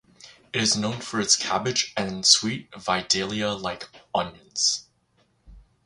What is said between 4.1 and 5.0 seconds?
onions.